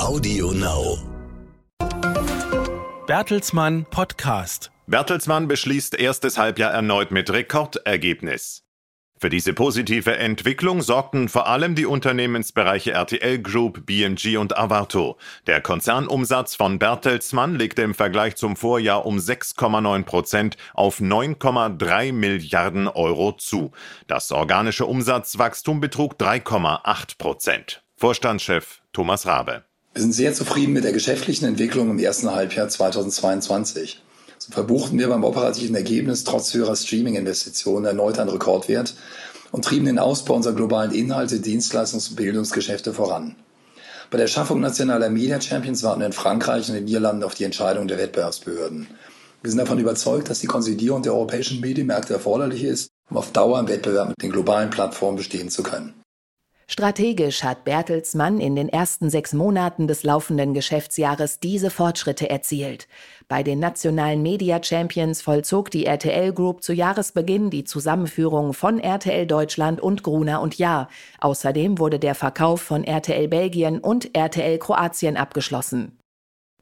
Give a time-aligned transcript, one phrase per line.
[0.00, 0.96] Audio Now.
[3.06, 4.70] Bertelsmann Podcast.
[4.86, 8.64] Bertelsmann beschließt erstes Halbjahr erneut mit Rekordergebnis.
[9.18, 15.18] Für diese positive Entwicklung sorgten vor allem die Unternehmensbereiche RTL Group, BMG und Avato.
[15.46, 22.88] Der Konzernumsatz von Bertelsmann legte im Vergleich zum Vorjahr um 6,9 Prozent auf 9,3 Milliarden
[22.88, 23.72] Euro zu.
[24.06, 27.82] Das organische Umsatzwachstum betrug 3,8 Prozent.
[27.96, 29.69] Vorstandschef Thomas Rabe.
[29.92, 34.00] Wir sind sehr zufrieden mit der geschäftlichen Entwicklung im ersten Halbjahr 2022.
[34.38, 38.94] So verbuchten wir beim operativen Ergebnis trotz höherer Streaming-Investitionen erneut einen Rekordwert
[39.50, 43.34] und trieben den Ausbau unserer globalen Inhalte, Dienstleistungs- und Bildungsgeschäfte voran.
[44.12, 47.44] Bei der Schaffung nationaler Media Champions warten wir in Frankreich und den Niederlanden auf die
[47.44, 48.86] Entscheidung der Wettbewerbsbehörden.
[49.42, 53.58] Wir sind davon überzeugt, dass die Konsolidierung der europäischen Medienmärkte erforderlich ist, um auf Dauer
[53.58, 55.99] im Wettbewerb mit den globalen Plattformen bestehen zu können.
[56.72, 62.86] Strategisch hat Bertelsmann in den ersten sechs Monaten des laufenden Geschäftsjahres diese Fortschritte erzielt.
[63.26, 69.26] Bei den nationalen Media Champions vollzog die RTL Group zu Jahresbeginn die Zusammenführung von RTL
[69.26, 70.88] Deutschland und Gruner und Jahr.
[71.18, 75.99] Außerdem wurde der Verkauf von RTL Belgien und RTL Kroatien abgeschlossen.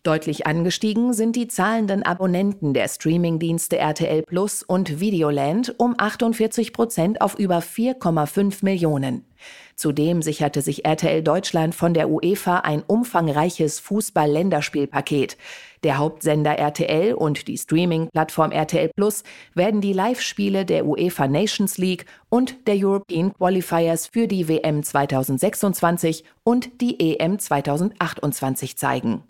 [0.04, 7.20] Deutlich angestiegen sind die zahlenden Abonnenten der Streamingdienste RTL Plus und Videoland um 48 Prozent
[7.20, 9.24] auf über 4,5 Millionen.
[9.74, 15.36] Zudem sicherte sich RTL Deutschland von der UEFA ein umfangreiches Fußball-Länderspielpaket.
[15.84, 19.22] Der Hauptsender RTL und die Streaming-Plattform RTL Plus
[19.54, 26.24] werden die Live-Spiele der UEFA Nations League und der European Qualifiers für die WM 2026
[26.44, 29.22] und die EM 2028 zeigen.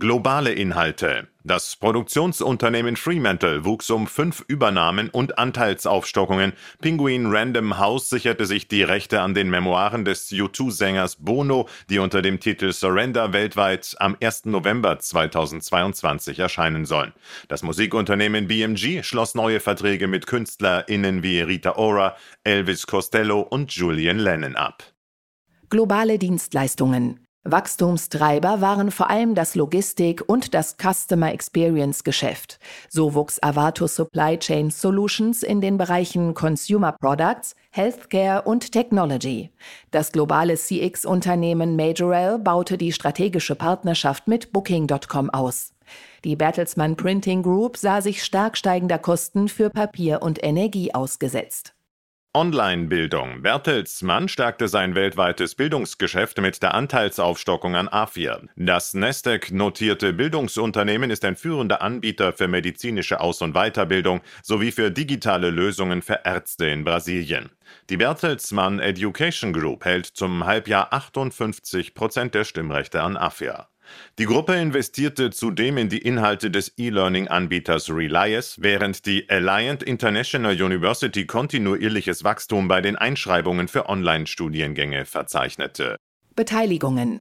[0.00, 1.28] Globale Inhalte.
[1.44, 6.52] Das Produktionsunternehmen Fremantle wuchs um fünf Übernahmen und Anteilsaufstockungen.
[6.80, 12.22] Penguin Random House sicherte sich die Rechte an den Memoiren des U2-Sängers Bono, die unter
[12.22, 14.46] dem Titel Surrender weltweit am 1.
[14.46, 17.12] November 2022 erscheinen sollen.
[17.46, 24.18] Das Musikunternehmen BMG schloss neue Verträge mit KünstlerInnen wie Rita Ora, Elvis Costello und Julian
[24.18, 24.82] Lennon ab.
[25.70, 27.23] Globale Dienstleistungen.
[27.44, 32.58] Wachstumstreiber waren vor allem das Logistik- und das Customer Experience Geschäft.
[32.88, 39.50] So wuchs Avato Supply Chain Solutions in den Bereichen Consumer Products, Healthcare und Technology.
[39.90, 45.74] Das globale CX-Unternehmen Majorel baute die strategische Partnerschaft mit Booking.com aus.
[46.24, 51.74] Die Bertelsmann Printing Group sah sich stark steigender Kosten für Papier und Energie ausgesetzt.
[52.34, 53.42] Online-Bildung.
[53.42, 58.48] Bertelsmann stärkte sein weltweites Bildungsgeschäft mit der Anteilsaufstockung an A4.
[58.56, 65.50] Das Nasdaq-notierte Bildungsunternehmen ist ein führender Anbieter für medizinische Aus- und Weiterbildung sowie für digitale
[65.50, 67.50] Lösungen für Ärzte in Brasilien.
[67.88, 73.68] Die Bertelsmann Education Group hält zum Halbjahr 58 Prozent der Stimmrechte an AFIA.
[74.18, 81.26] Die Gruppe investierte zudem in die Inhalte des E-Learning-Anbieters Relias, während die Alliant International University
[81.26, 85.96] kontinuierliches Wachstum bei den Einschreibungen für Online-Studiengänge verzeichnete.
[86.36, 87.20] Beteiligungen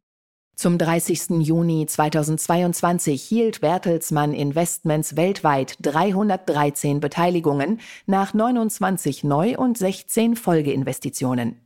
[0.56, 1.41] zum 30.
[1.41, 11.59] Juni 2022 hielt Bertelsmann Investments weltweit 313 Beteiligungen nach 29 Neu- und 16 Folgeinvestitionen.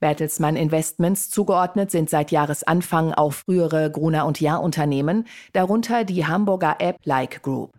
[0.00, 6.76] Bertelsmann Investments zugeordnet sind seit Jahresanfang auch frühere Gruner und Jahr Unternehmen, darunter die Hamburger
[6.78, 7.74] App-like Group.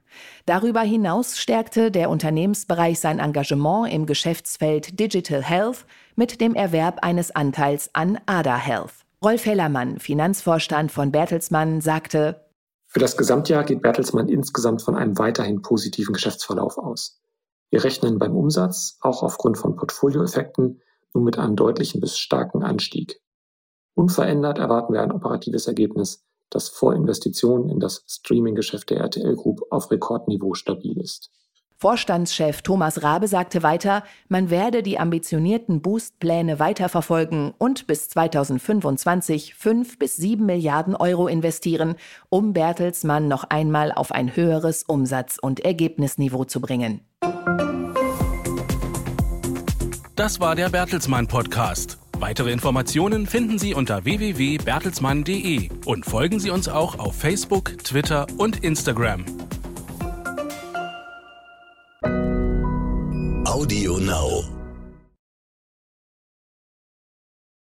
[0.46, 7.32] Darüber hinaus stärkte der Unternehmensbereich sein Engagement im Geschäftsfeld Digital Health mit dem Erwerb eines
[7.32, 8.94] Anteils an Ada Health.
[9.24, 12.46] Rolf Hellermann, Finanzvorstand von Bertelsmann, sagte,
[12.88, 17.22] Für das Gesamtjahr geht Bertelsmann insgesamt von einem weiterhin positiven Geschäftsverlauf aus.
[17.70, 20.82] Wir rechnen beim Umsatz, auch aufgrund von Portfolioeffekten,
[21.14, 23.20] nur mit einem deutlichen bis starken Anstieg.
[23.96, 29.62] Unverändert erwarten wir ein operatives Ergebnis, das vor Investitionen in das Streaming-Geschäft der RTL Group
[29.70, 31.30] auf Rekordniveau stabil ist.
[31.82, 39.98] Vorstandschef Thomas Rabe sagte weiter, man werde die ambitionierten Boost-Pläne weiterverfolgen und bis 2025 fünf
[39.98, 41.96] bis sieben Milliarden Euro investieren,
[42.30, 47.02] um Bertelsmann noch einmal auf ein höheres Umsatz- und Ergebnisniveau zu bringen.
[50.22, 51.98] Das war der Bertelsmann Podcast.
[52.20, 58.64] Weitere Informationen finden Sie unter www.bertelsmann.de und folgen Sie uns auch auf Facebook, Twitter und
[58.64, 59.26] Instagram.
[63.48, 64.61] Audio Now.